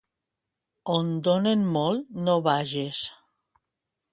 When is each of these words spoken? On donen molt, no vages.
On 0.93 1.11
donen 1.27 1.67
molt, 1.75 2.09
no 2.29 2.39
vages. 2.51 3.03